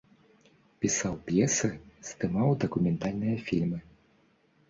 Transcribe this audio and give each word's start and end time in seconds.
Пісаў 0.83 1.13
п'есы, 1.27 1.69
здымаў 2.09 2.49
дакументальныя 2.63 3.35
фільмы. 3.51 3.77